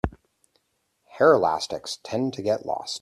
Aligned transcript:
Hair 1.19 1.33
elastics 1.33 1.99
tend 2.01 2.33
to 2.33 2.41
get 2.41 2.65
lost. 2.65 2.99